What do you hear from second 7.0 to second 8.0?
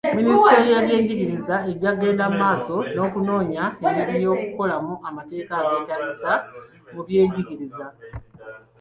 byenjigiriza.